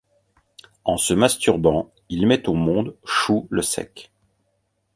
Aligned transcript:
En 0.83 0.97
se 0.97 1.13
masturbant, 1.13 1.91
il 2.09 2.25
met 2.25 2.49
au 2.49 2.55
monde 2.55 2.95
Shou 3.05 3.45
le 3.51 3.61
sec. 3.61 4.11